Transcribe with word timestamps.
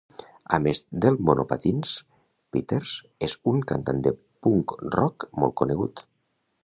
A 0.57 0.59
més 0.67 0.79
del 1.03 1.17
monopatins, 1.29 1.91
Peters 2.57 2.95
és 3.29 3.35
un 3.53 3.61
cantant 3.73 4.01
de 4.09 4.15
punk 4.47 4.75
rock 4.97 5.29
molt 5.43 5.57
conegut. 5.63 6.05